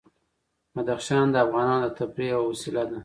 [0.73, 2.99] بدخشان د افغانانو د تفریح یوه وسیله ده.